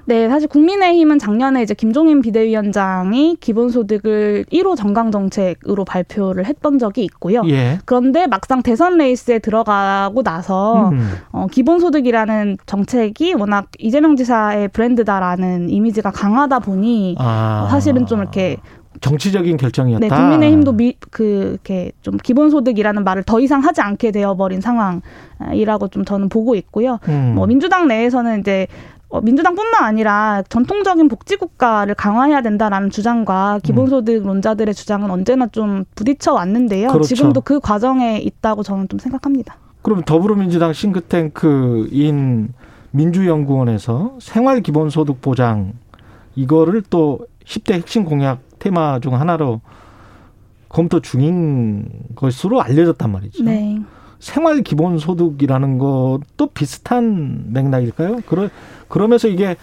네, 0.05 0.27
사실 0.27 0.49
국민의힘은 0.49 1.17
작년에 1.17 1.61
이제 1.63 1.73
김종인 1.73 2.21
비대위원장이 2.21 3.37
기본소득을 3.39 4.45
1호 4.51 4.75
정강 4.75 5.11
정책으로 5.11 5.85
발표를 5.85 6.45
했던 6.45 6.77
적이 6.77 7.05
있고요. 7.05 7.41
예. 7.47 7.79
그런데 7.85 8.27
막상 8.27 8.61
대선 8.61 8.97
레이스에 8.97 9.39
들어가고 9.39 10.23
나서 10.23 10.89
음. 10.89 11.09
어, 11.31 11.47
기본소득이라는 11.47 12.57
정책이 12.65 13.33
워낙 13.33 13.67
이재명 13.79 14.15
지사의 14.15 14.67
브랜드다라는 14.69 15.69
이미지가 15.69 16.11
강하다 16.11 16.59
보니 16.59 17.15
아. 17.19 17.67
사실은 17.69 18.05
좀 18.05 18.19
이렇게 18.19 18.57
정치적인 19.01 19.57
결정이었다. 19.57 20.07
네, 20.07 20.09
국민의힘도 20.09 20.73
미, 20.73 20.95
그 21.09 21.49
이렇게 21.51 21.91
좀 22.01 22.17
기본소득이라는 22.17 23.03
말을 23.03 23.23
더 23.23 23.39
이상 23.39 23.61
하지 23.61 23.81
않게 23.81 24.11
되어버린 24.11 24.61
상황이라고 24.61 25.87
좀 25.89 26.05
저는 26.05 26.29
보고 26.29 26.55
있고요. 26.55 26.99
음. 27.09 27.33
뭐 27.35 27.47
민주당 27.47 27.87
내에서는 27.87 28.39
이제 28.39 28.67
어, 28.67 28.92
민주당뿐만 29.21 29.83
아니라 29.83 30.43
전통적인 30.49 31.07
복지국가를 31.07 31.95
강화해야 31.95 32.41
된다라는 32.41 32.89
주장과 32.89 33.59
기본소득론자들의 33.63 34.73
주장은 34.73 35.11
언제나 35.11 35.47
좀 35.47 35.85
부딪혀 35.95 36.33
왔는데요. 36.33 36.87
그렇죠. 36.89 37.07
지금도 37.07 37.41
그 37.41 37.59
과정에 37.59 38.17
있다고 38.17 38.63
저는 38.63 38.87
좀 38.89 38.99
생각합니다. 38.99 39.57
그럼 39.81 40.01
더불어민주당 40.03 40.73
싱크탱크인 40.73 42.53
민주연구원에서 42.91 44.17
생활기본소득 44.19 45.21
보장 45.21 45.73
이거를 46.35 46.81
또 46.89 47.19
10대 47.45 47.73
핵심 47.73 48.05
공약 48.05 48.39
테마 48.59 48.99
중 48.99 49.19
하나로 49.19 49.61
검토 50.69 50.99
중인 51.01 51.87
것으로 52.15 52.61
알려졌단 52.61 53.11
말이죠. 53.11 53.43
네. 53.43 53.79
생활 54.23 54.61
기본 54.61 54.99
소득이라는 54.99 55.77
것도 55.79 56.47
비슷한 56.53 57.43
맥락일까요? 57.51 58.21
그러 58.25 58.47
그러면서 58.87 59.27
이게 59.27 59.57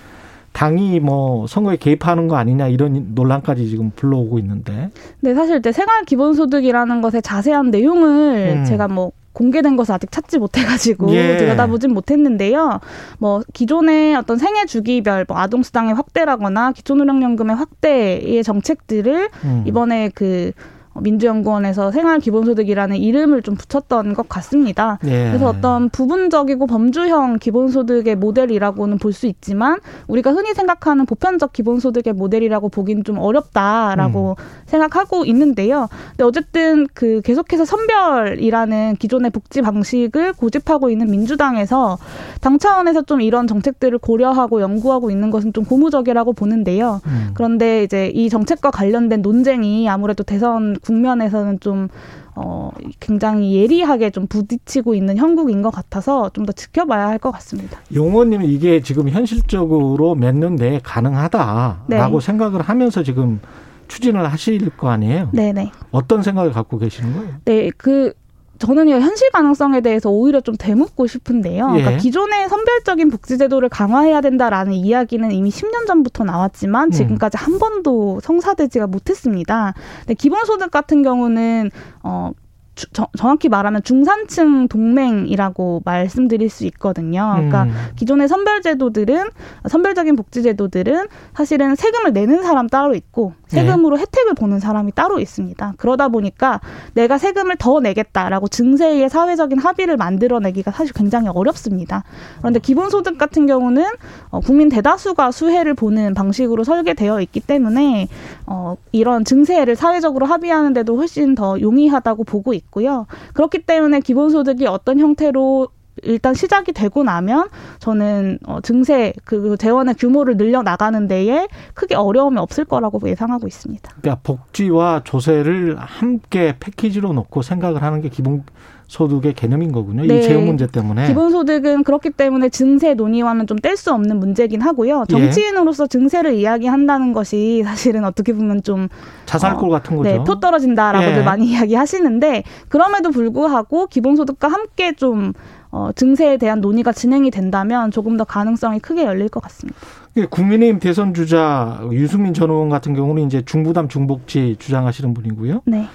당이 0.52 1.00
뭐 1.00 1.46
선거에 1.46 1.76
개입하는 1.76 2.28
거 2.28 2.36
아니냐 2.36 2.68
이런 2.68 3.12
논란까지 3.14 3.66
지금 3.70 3.90
불러오고 3.96 4.38
있는데. 4.40 4.90
네, 5.20 5.34
사실 5.34 5.56
이제 5.56 5.72
생활 5.72 6.04
기본 6.04 6.34
소득이라는 6.34 7.00
것의 7.00 7.22
자세한 7.22 7.70
내용을 7.70 8.58
음. 8.58 8.64
제가 8.66 8.88
뭐 8.88 9.12
공개된 9.32 9.76
것을 9.76 9.94
아직 9.94 10.12
찾지 10.12 10.38
못해가지고 10.38 11.10
예. 11.14 11.38
들여다보진 11.38 11.94
못했는데요. 11.94 12.80
뭐 13.18 13.40
기존의 13.54 14.14
어떤 14.14 14.36
생애 14.36 14.66
주기별 14.66 15.24
뭐 15.26 15.38
아동 15.38 15.62
수당의 15.62 15.94
확대라거나 15.94 16.72
기초노령연금의 16.72 17.56
확대의 17.56 18.44
정책들을 18.44 19.30
음. 19.44 19.64
이번에 19.66 20.10
그 20.14 20.52
민주연구원에서 20.94 21.92
생활기본소득이라는 21.92 22.96
이름을 22.96 23.42
좀 23.42 23.54
붙였던 23.54 24.14
것 24.14 24.28
같습니다. 24.28 24.98
예. 25.04 25.28
그래서 25.28 25.48
어떤 25.48 25.88
부분적이고 25.88 26.66
범주형 26.66 27.38
기본소득의 27.38 28.16
모델이라고는 28.16 28.98
볼 28.98 29.10
수 29.10 29.26
있지만 29.26 29.80
우리가 30.06 30.30
흔히 30.30 30.54
생각하는 30.54 31.04
보편적 31.04 31.52
기본소득의 31.52 32.12
모델이라고 32.12 32.68
보기는 32.68 33.02
좀 33.02 33.18
어렵다라고 33.18 34.36
음. 34.38 34.44
생각하고 34.66 35.24
있는데요. 35.24 35.88
근데 36.10 36.24
어쨌든 36.24 36.86
그 36.94 37.20
계속해서 37.22 37.64
선별이라는 37.64 38.96
기존의 38.96 39.30
복지 39.32 39.62
방식을 39.62 40.32
고집하고 40.34 40.90
있는 40.90 41.10
민주당에서 41.10 41.98
당 42.40 42.58
차원에서 42.58 43.02
좀 43.02 43.20
이런 43.20 43.46
정책들을 43.46 43.98
고려하고 43.98 44.60
연구하고 44.60 45.10
있는 45.10 45.30
것은 45.30 45.52
좀 45.52 45.64
고무적이라고 45.64 46.32
보는데요. 46.32 47.00
음. 47.06 47.30
그런데 47.34 47.82
이제 47.82 48.06
이 48.14 48.28
정책과 48.28 48.70
관련된 48.70 49.22
논쟁이 49.22 49.88
아무래도 49.88 50.22
대선 50.22 50.76
국면에서는 50.82 51.60
좀 51.60 51.88
어, 52.36 52.70
굉장히 53.00 53.54
예리하게 53.56 54.10
좀 54.10 54.26
부딪히고 54.26 54.94
있는 54.94 55.16
형국인 55.16 55.62
것 55.62 55.70
같아서 55.70 56.30
좀 56.30 56.46
더 56.46 56.52
지켜봐야 56.52 57.06
할 57.08 57.18
것 57.18 57.30
같습니다. 57.32 57.78
용호님은 57.94 58.46
이게 58.46 58.80
지금 58.80 59.08
현실적으로 59.10 60.14
몇 60.14 60.34
년 60.34 60.56
내에 60.56 60.80
가능하다라고 60.82 62.20
네. 62.20 62.26
생각을 62.26 62.62
하면서 62.62 63.02
지금 63.02 63.40
추진을 63.88 64.32
하실 64.32 64.70
거 64.70 64.88
아니에요? 64.88 65.28
네네. 65.32 65.72
어떤 65.90 66.22
생각을 66.22 66.52
갖고 66.52 66.78
계시는 66.78 67.12
거예요? 67.14 67.34
네, 67.44 67.70
그 67.76 68.12
저는 68.60 68.88
이 68.88 68.92
현실 68.92 69.30
가능성에 69.30 69.80
대해서 69.80 70.10
오히려 70.10 70.40
좀 70.40 70.54
되묻고 70.56 71.06
싶은데요. 71.06 71.72
예. 71.76 71.80
그러니까 71.80 71.96
기존의 71.96 72.48
선별적인 72.48 73.10
복지제도를 73.10 73.70
강화해야 73.70 74.20
된다라는 74.20 74.74
이야기는 74.74 75.32
이미 75.32 75.50
10년 75.50 75.86
전부터 75.86 76.24
나왔지만 76.24 76.88
음. 76.88 76.90
지금까지 76.90 77.38
음. 77.38 77.40
한 77.40 77.58
번도 77.58 78.20
성사되지가 78.22 78.86
못했습니다. 78.86 79.72
근데 80.00 80.14
기본소득 80.14 80.70
같은 80.70 81.02
경우는 81.02 81.70
어 82.02 82.32
주, 82.80 82.86
저, 82.94 83.08
정확히 83.18 83.50
말하면 83.50 83.82
중산층 83.82 84.66
동맹이라고 84.68 85.82
말씀드릴 85.84 86.48
수 86.48 86.64
있거든요. 86.64 87.32
그러니까 87.34 87.64
음. 87.64 87.74
기존의 87.96 88.26
선별제도들은 88.26 89.24
선별적인 89.68 90.16
복지제도들은 90.16 91.06
사실은 91.34 91.74
세금을 91.74 92.14
내는 92.14 92.42
사람 92.42 92.68
따로 92.68 92.94
있고 92.94 93.34
세금으로 93.48 93.96
네. 93.96 94.02
혜택을 94.02 94.34
보는 94.34 94.60
사람이 94.60 94.92
따로 94.92 95.18
있습니다. 95.18 95.74
그러다 95.76 96.08
보니까 96.08 96.60
내가 96.94 97.18
세금을 97.18 97.56
더 97.58 97.80
내겠다라고 97.80 98.48
증세의 98.48 99.10
사회적인 99.10 99.58
합의를 99.58 99.98
만들어내기가 99.98 100.70
사실 100.70 100.94
굉장히 100.94 101.28
어렵습니다. 101.28 102.04
그런데 102.38 102.60
기본소득 102.60 103.18
같은 103.18 103.46
경우는 103.46 103.84
어, 104.30 104.40
국민 104.40 104.70
대다수가 104.70 105.32
수혜를 105.32 105.74
보는 105.74 106.14
방식으로 106.14 106.64
설계되어 106.64 107.20
있기 107.20 107.40
때문에 107.40 108.08
어, 108.46 108.76
이런 108.92 109.24
증세를 109.24 109.76
사회적으로 109.76 110.26
합의하는데도 110.26 110.96
훨씬 110.96 111.34
더 111.34 111.60
용이하다고 111.60 112.24
보고 112.24 112.54
있고 112.54 112.69
요. 112.84 113.06
그렇기 113.34 113.60
때문에 113.60 114.00
기본소득이 114.00 114.66
어떤 114.66 114.98
형태로 114.98 115.68
일단 116.02 116.34
시작이 116.34 116.72
되고 116.72 117.02
나면 117.02 117.48
저는 117.78 118.38
어, 118.46 118.60
증세 118.60 119.12
그 119.24 119.56
재원의 119.58 119.94
규모를 119.96 120.36
늘려 120.36 120.62
나가는 120.62 121.08
데에 121.08 121.48
크게 121.74 121.94
어려움이 121.94 122.38
없을 122.38 122.64
거라고 122.64 123.00
예상하고 123.08 123.46
있습니다. 123.46 123.90
그러니까 124.00 124.20
복지와 124.22 125.02
조세를 125.04 125.76
함께 125.78 126.56
패키지로 126.58 127.12
놓고 127.12 127.42
생각을 127.42 127.82
하는 127.82 128.00
게 128.00 128.08
기본 128.08 128.44
소득의 128.90 129.34
개념인 129.34 129.70
거군요. 129.70 130.04
네. 130.04 130.18
이 130.18 130.22
재원 130.22 130.46
문제 130.46 130.66
때문에. 130.66 131.06
기본소득은 131.06 131.84
그렇기 131.84 132.10
때문에 132.10 132.48
증세 132.48 132.94
논의와는 132.94 133.46
좀 133.46 133.60
뗄 133.60 133.76
수 133.76 133.92
없는 133.92 134.18
문제긴 134.18 134.62
하고요. 134.62 135.04
예. 135.08 135.12
정치인으로서 135.12 135.84
예. 135.84 135.88
증세를 135.88 136.34
이야기한다는 136.34 137.12
것이 137.12 137.62
사실은 137.64 138.04
어떻게 138.04 138.32
보면 138.32 138.62
좀 138.62 138.88
자살골 139.26 139.68
어, 139.68 139.72
같은 139.72 139.96
거죠. 139.96 140.08
네, 140.10 140.24
표 140.24 140.40
떨어진다라고들 140.40 141.18
예. 141.18 141.22
많이 141.22 141.46
이야기하시는데 141.52 142.42
그럼에도 142.68 143.10
불구하고 143.10 143.86
기본소득과 143.86 144.48
함께 144.48 144.92
좀 144.94 145.34
어, 145.72 145.90
증세에 145.94 146.36
대한 146.36 146.60
논의가 146.60 146.92
진행이 146.92 147.30
된다면 147.30 147.90
조금 147.90 148.16
더 148.16 148.24
가능성이 148.24 148.80
크게 148.80 149.04
열릴 149.04 149.28
것 149.28 149.40
같습니다. 149.44 149.78
예, 150.16 150.26
국민의힘 150.26 150.80
대선 150.80 151.14
주자 151.14 151.80
유승민 151.92 152.34
전 152.34 152.50
의원 152.50 152.68
같은 152.68 152.94
경우는 152.94 153.24
이제 153.26 153.42
중부담 153.44 153.88
중복지 153.88 154.56
주장하시는 154.58 155.14
분이고요. 155.14 155.62
네. 155.66 155.86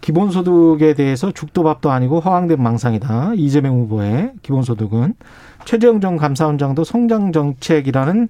기본소득에 0.00 0.94
대해서 0.94 1.30
죽도 1.30 1.62
밥도 1.62 1.90
아니고 1.90 2.20
허황된 2.20 2.62
망상이다. 2.62 3.34
이재명 3.36 3.78
후보의 3.80 4.32
기본소득은 4.42 5.14
최재형 5.64 6.00
전 6.00 6.16
감사원장도 6.16 6.84
성장 6.84 7.32
정책이라는 7.32 8.28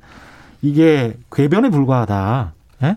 이게 0.63 1.15
궤변에 1.33 1.71
불과하다. 1.71 2.53
예? 2.85 2.95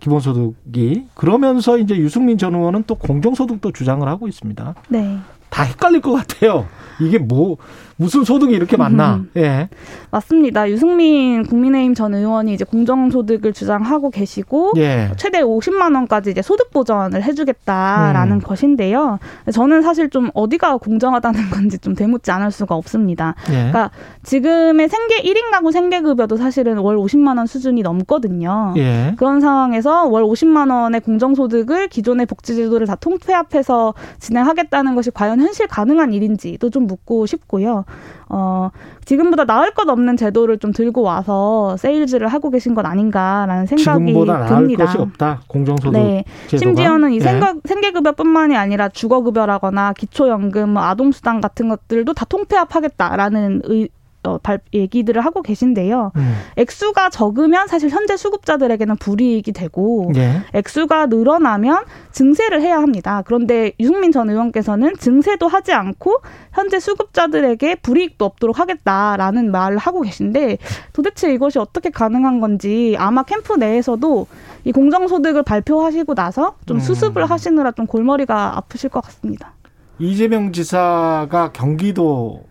기본소득이 0.00 1.06
그러면서 1.14 1.78
이제 1.78 1.96
유승민 1.96 2.38
전 2.38 2.54
의원은 2.54 2.84
또 2.86 2.96
공정소득도 2.96 3.72
주장을 3.72 4.06
하고 4.08 4.26
있습니다. 4.26 4.74
네. 4.88 5.18
다 5.50 5.62
헷갈릴 5.62 6.00
것 6.00 6.12
같아요. 6.12 6.68
이게 7.00 7.18
뭐 7.18 7.56
무슨 7.98 8.22
소득이 8.22 8.54
이렇게 8.54 8.76
많나? 8.76 9.16
음. 9.16 9.30
예. 9.36 9.68
맞습니다. 10.12 10.70
유승민 10.70 11.44
국민의힘 11.44 11.94
전 11.94 12.14
의원이 12.14 12.54
이제 12.54 12.64
공정소득을 12.64 13.52
주장하고 13.52 14.10
계시고 14.10 14.74
예. 14.76 15.10
최대 15.16 15.42
50만 15.42 15.94
원까지 15.96 16.30
이제 16.30 16.40
소득 16.40 16.70
보전을 16.70 17.24
해주겠다라는 17.24 18.36
음. 18.36 18.40
것인데요. 18.40 19.18
저는 19.52 19.82
사실 19.82 20.10
좀 20.10 20.30
어디가 20.34 20.76
공정하다는 20.76 21.50
건지 21.50 21.78
좀 21.78 21.96
되묻지 21.96 22.30
않을 22.30 22.52
수가 22.52 22.76
없습니다. 22.76 23.34
예. 23.48 23.52
그러니까 23.52 23.90
지금의 24.22 24.88
생계 24.88 25.20
1인 25.22 25.50
가구 25.50 25.72
생계급여도 25.72 26.36
사실은 26.36 26.78
월 26.78 26.96
50만 26.96 27.36
원 27.36 27.46
수준이 27.46 27.82
넘거든요. 27.82 28.74
예. 28.76 29.14
그런 29.18 29.40
상황에서 29.40 30.06
월 30.06 30.22
50만 30.22 30.70
원의 30.70 31.00
공정소득을 31.00 31.88
기존의 31.88 32.26
복지제도를 32.26 32.86
다 32.86 32.94
통폐합해서 32.94 33.94
진행하겠다는 34.20 34.94
것이 34.94 35.10
과연 35.10 35.40
현실 35.40 35.66
가능한 35.66 36.12
일인지도 36.12 36.70
좀 36.70 36.86
묻고 36.86 37.26
싶고요. 37.26 37.84
어, 38.28 38.70
지금보다 39.04 39.44
나을 39.44 39.72
것 39.72 39.88
없는 39.88 40.16
제도를 40.16 40.58
좀 40.58 40.72
들고 40.72 41.02
와서 41.02 41.76
세일즈를 41.78 42.28
하고 42.28 42.50
계신 42.50 42.74
것 42.74 42.84
아닌가라는 42.84 43.66
생각이 43.66 44.06
지금보다 44.06 44.46
듭니다. 44.46 44.84
나을 44.84 44.86
것이 44.86 44.98
없다. 44.98 45.40
공정소득 45.48 45.92
네. 45.92 46.24
제도가. 46.48 46.58
심지어는 46.58 47.12
이 47.12 47.16
예. 47.16 47.20
생각, 47.20 47.56
생계급여뿐만이 47.64 48.56
아니라 48.56 48.88
주거급여라거나 48.88 49.94
기초연금, 49.94 50.70
뭐 50.70 50.82
아동수당 50.82 51.40
같은 51.40 51.68
것들도 51.68 52.12
다 52.12 52.24
통폐합하겠다라는 52.26 53.62
의, 53.64 53.88
어, 54.28 54.38
발, 54.42 54.60
얘기들을 54.74 55.24
하고 55.24 55.42
계신데요. 55.42 56.12
음. 56.16 56.34
액수가 56.56 57.10
적으면 57.10 57.66
사실 57.66 57.88
현재 57.88 58.16
수급자들에게는 58.16 58.96
불이익이 58.96 59.52
되고 59.52 60.12
예. 60.16 60.42
액수가 60.52 61.06
늘어나면 61.06 61.84
증세를 62.12 62.60
해야 62.60 62.78
합니다. 62.78 63.22
그런데 63.24 63.72
유승민 63.80 64.12
전 64.12 64.28
의원께서는 64.28 64.96
증세도 64.98 65.48
하지 65.48 65.72
않고 65.72 66.20
현재 66.52 66.78
수급자들에게 66.78 67.76
불이익도 67.76 68.24
없도록 68.24 68.58
하겠다라는 68.58 69.50
말을 69.50 69.78
하고 69.78 70.02
계신데 70.02 70.58
도대체 70.92 71.32
이것이 71.32 71.58
어떻게 71.58 71.90
가능한 71.90 72.40
건지 72.40 72.94
아마 72.98 73.22
캠프 73.22 73.54
내에서도 73.54 74.26
이 74.64 74.72
공정소득을 74.72 75.44
발표하시고 75.44 76.14
나서 76.14 76.56
좀 76.66 76.78
음. 76.78 76.80
수습을 76.80 77.22
음. 77.22 77.26
하시느라 77.30 77.72
좀 77.72 77.86
골머리가 77.86 78.58
아프실 78.58 78.90
것 78.90 79.00
같습니다. 79.04 79.52
이재명 79.98 80.52
지사가 80.52 81.52
경기도 81.52 82.47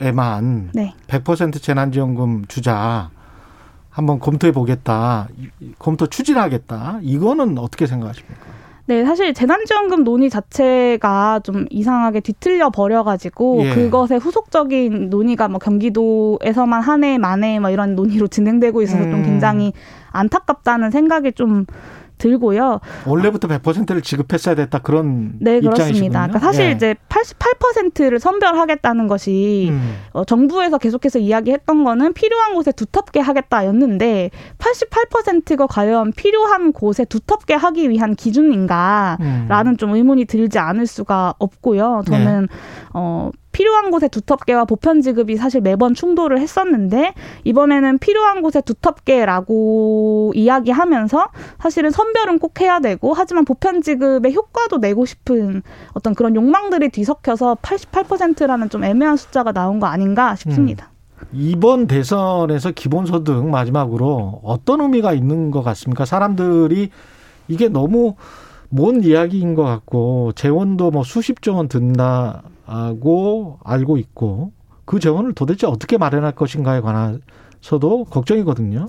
에만 0.00 0.70
네. 0.74 0.94
100% 1.06 1.60
재난지원금 1.62 2.46
주자 2.48 3.10
한번 3.90 4.18
검토해 4.18 4.52
보겠다. 4.52 5.28
검토 5.78 6.06
추진하겠다. 6.06 6.98
이거는 7.02 7.56
어떻게 7.56 7.86
생각하십니까? 7.86 8.56
네, 8.88 9.04
사실 9.04 9.34
재난지원금 9.34 10.04
논의 10.04 10.30
자체가 10.30 11.40
좀 11.42 11.66
이상하게 11.70 12.20
뒤틀려 12.20 12.70
버려가지고 12.70 13.64
예. 13.64 13.74
그것의 13.74 14.20
후속적인 14.20 15.10
논의가 15.10 15.48
뭐 15.48 15.58
경기도에서만 15.58 16.82
한 16.82 17.02
해, 17.02 17.18
만해 17.18 17.58
뭐 17.58 17.70
이런 17.70 17.96
논의로 17.96 18.28
진행되고 18.28 18.82
있어서 18.82 19.02
음. 19.02 19.10
좀 19.10 19.22
굉장히 19.24 19.72
안타깝다는 20.12 20.90
생각이 20.90 21.32
좀 21.32 21.66
들고요. 22.18 22.80
원래부터 23.06 23.48
100%를 23.48 24.02
지급했어야 24.02 24.54
됐다 24.54 24.78
그런 24.80 25.38
네 25.40 25.60
그렇습니다. 25.60 26.26
그러니까 26.26 26.38
사실 26.38 26.66
예. 26.66 26.70
이제 26.72 26.94
88%를 27.08 28.18
선별하겠다는 28.18 29.06
것이 29.06 29.68
음. 29.70 29.96
어, 30.12 30.24
정부에서 30.24 30.78
계속해서 30.78 31.18
이야기했던 31.18 31.84
거는 31.84 32.12
필요한 32.12 32.54
곳에 32.54 32.72
두텁게 32.72 33.20
하겠다였는데 33.20 34.30
88%가 34.58 35.66
과연 35.66 36.12
필요한 36.12 36.72
곳에 36.72 37.04
두텁게 37.04 37.54
하기 37.54 37.90
위한 37.90 38.14
기준인가라는 38.14 39.72
음. 39.72 39.76
좀 39.76 39.94
의문이 39.94 40.24
들지 40.26 40.58
않을 40.58 40.86
수가 40.86 41.34
없고요. 41.38 42.02
저는 42.06 42.42
네. 42.42 42.56
어. 42.92 43.30
필요한 43.56 43.90
곳에 43.90 44.06
두텁게와 44.08 44.66
보편 44.66 45.00
지급이 45.00 45.36
사실 45.36 45.62
매번 45.62 45.94
충돌을 45.94 46.40
했었는데 46.40 47.14
이번에는 47.44 47.96
필요한 47.96 48.42
곳에 48.42 48.60
두텁게라고 48.60 50.32
이야기하면서 50.34 51.28
사실은 51.58 51.90
선별은 51.90 52.38
꼭 52.38 52.60
해야 52.60 52.80
되고 52.80 53.14
하지만 53.14 53.46
보편 53.46 53.80
지급의 53.80 54.34
효과도 54.34 54.76
내고 54.76 55.06
싶은 55.06 55.62
어떤 55.94 56.14
그런 56.14 56.36
욕망들이 56.36 56.90
뒤섞여서 56.90 57.56
88%라는 57.62 58.68
좀 58.68 58.84
애매한 58.84 59.16
숫자가 59.16 59.52
나온 59.52 59.80
거 59.80 59.86
아닌가 59.86 60.36
싶습니다. 60.36 60.90
음. 61.22 61.26
이번 61.32 61.86
대선에서 61.86 62.72
기본소득 62.72 63.46
마지막으로 63.46 64.42
어떤 64.44 64.82
의미가 64.82 65.14
있는 65.14 65.50
것 65.50 65.62
같습니까? 65.62 66.04
사람들이 66.04 66.90
이게 67.48 67.70
너무 67.70 68.16
먼 68.70 69.02
이야기인 69.02 69.54
것 69.54 69.62
같고 69.64 70.32
재원도 70.32 70.90
뭐 70.90 71.04
수십 71.04 71.42
조 71.42 71.54
원 71.56 71.68
든다 71.68 72.42
하고 72.64 73.58
알고 73.64 73.96
있고 73.98 74.52
그 74.84 74.98
재원을 75.00 75.32
도대체 75.32 75.66
어떻게 75.66 75.98
마련할 75.98 76.32
것인가에 76.32 76.80
관해서도 76.80 78.04
걱정이거든요. 78.10 78.88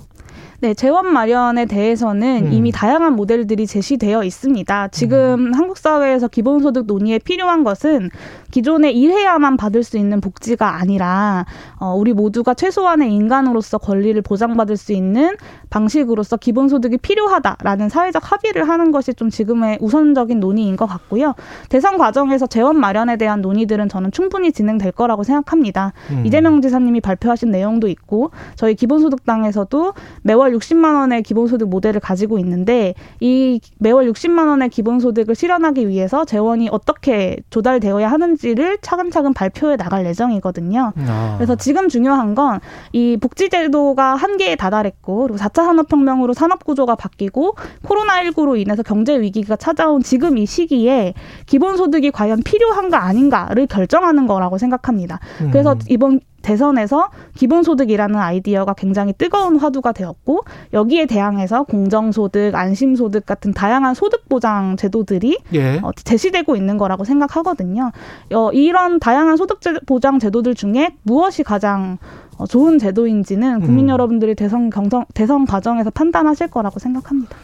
네, 0.60 0.74
재원 0.74 1.12
마련에 1.12 1.66
대해서는 1.66 2.46
음. 2.46 2.52
이미 2.52 2.70
다양한 2.72 3.16
모델들이 3.16 3.66
제시되어 3.66 4.22
있습니다. 4.24 4.88
지금 4.88 5.48
음. 5.48 5.54
한국 5.54 5.76
사회에서 5.76 6.28
기본소득 6.28 6.86
논의에 6.86 7.18
필요한 7.18 7.64
것은 7.64 8.10
기존에 8.50 8.90
일해야만 8.92 9.56
받을 9.56 9.82
수 9.82 9.98
있는 9.98 10.20
복지가 10.20 10.76
아니라 10.76 11.44
어, 11.78 11.94
우리 11.94 12.12
모두가 12.12 12.54
최소한의 12.54 13.12
인간으로서 13.12 13.78
권리를 13.78 14.20
보장받을 14.22 14.76
수 14.76 14.92
있는 14.92 15.36
방식으로서 15.70 16.36
기본소득이 16.36 16.98
필요하다라는 16.98 17.88
사회적 17.88 18.30
합의를 18.32 18.68
하는 18.68 18.92
것이 18.92 19.14
좀 19.14 19.30
지금의 19.30 19.78
우선적인 19.80 20.40
논의인 20.40 20.76
것 20.76 20.86
같고요. 20.86 21.34
대선 21.68 21.98
과정에서 21.98 22.46
재원 22.46 22.78
마련에 22.78 23.16
대한 23.16 23.40
논의들은 23.40 23.88
저는 23.88 24.12
충분히 24.12 24.52
진행될 24.52 24.92
거라고 24.92 25.24
생각합니다. 25.24 25.92
음. 26.10 26.24
이재명 26.24 26.60
지사님이 26.60 27.00
발표하신 27.00 27.50
내용도 27.50 27.88
있고 27.88 28.30
저희 28.54 28.68
저희 28.68 28.74
기본소득당에서도 28.74 29.94
매월 30.22 30.47
60만 30.52 30.94
원의 30.94 31.22
기본소득 31.22 31.68
모델을 31.68 32.00
가지고 32.00 32.38
있는데 32.38 32.94
이 33.20 33.60
매월 33.78 34.10
60만 34.10 34.48
원의 34.48 34.68
기본소득을 34.68 35.34
실현하기 35.34 35.88
위해서 35.88 36.24
재원이 36.24 36.68
어떻게 36.70 37.36
조달되어야 37.50 38.10
하는지를 38.10 38.78
차근차근 38.82 39.34
발표해 39.34 39.76
나갈 39.76 40.06
예정이거든요. 40.06 40.92
아. 40.96 41.34
그래서 41.38 41.54
지금 41.56 41.88
중요한 41.88 42.34
건 42.34 42.58
이 42.92 43.16
복지제도가 43.20 44.14
한계에 44.16 44.56
다다랬고 44.56 45.22
그리고 45.22 45.38
4차 45.38 45.64
산업혁명으로 45.64 46.32
산업구조가 46.32 46.96
바뀌고 46.96 47.54
코로나19로 47.84 48.58
인해서 48.58 48.82
경제 48.82 49.20
위기가 49.20 49.56
찾아온 49.56 50.02
지금 50.02 50.38
이 50.38 50.46
시기에 50.46 51.14
기본소득이 51.46 52.10
과연 52.10 52.42
필요한가 52.44 53.04
아닌가를 53.04 53.66
결정하는 53.66 54.26
거라고 54.26 54.58
생각합니다. 54.58 55.20
그래서 55.50 55.72
음. 55.72 55.78
이번 55.88 56.20
대선에서 56.48 57.10
기본소득이라는 57.34 58.16
아이디어가 58.16 58.72
굉장히 58.72 59.12
뜨거운 59.12 59.58
화두가 59.58 59.92
되었고 59.92 60.44
여기에 60.72 61.04
대항해서 61.04 61.64
공정소득, 61.64 62.54
안심소득 62.54 63.26
같은 63.26 63.52
다양한 63.52 63.94
소득 63.94 64.30
보장 64.30 64.76
제도들이 64.78 65.38
예. 65.52 65.78
어, 65.82 65.90
제시되고 65.92 66.56
있는 66.56 66.78
거라고 66.78 67.04
생각하거든요. 67.04 67.92
어, 68.32 68.50
이런 68.52 68.98
다양한 68.98 69.36
소득 69.36 69.60
보장 69.84 70.18
제도들 70.18 70.54
중에 70.54 70.96
무엇이 71.02 71.42
가장 71.42 71.98
어, 72.38 72.46
좋은 72.46 72.78
제도인지는 72.78 73.60
국민 73.60 73.86
음. 73.86 73.90
여러분들이 73.90 74.34
대선 74.34 74.70
경선 74.70 75.04
대선 75.12 75.44
과정에서 75.44 75.90
판단하실 75.90 76.48
거라고 76.48 76.78
생각합니다. 76.78 77.36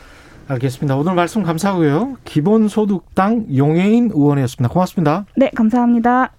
알겠습니다. 0.49 0.97
오늘 0.97 1.15
말씀 1.15 1.43
감사하고요. 1.43 2.17
기본소득당 2.25 3.47
용해인 3.55 4.11
의원이었습니다. 4.15 4.73
고맙습니다. 4.73 5.27
네, 5.37 5.51
감사합니다. 5.55 6.33